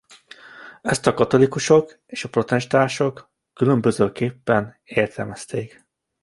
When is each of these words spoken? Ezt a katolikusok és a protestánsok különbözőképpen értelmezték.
Ezt 0.81 1.07
a 1.07 1.13
katolikusok 1.13 1.99
és 2.05 2.23
a 2.23 2.29
protestánsok 2.29 3.31
különbözőképpen 3.53 4.79
értelmezték. 4.83 5.85